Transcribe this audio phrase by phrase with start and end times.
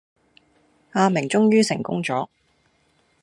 [0.93, 2.27] 阿明終於成功咗